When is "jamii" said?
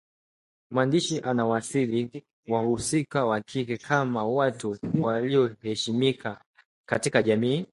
7.23-7.65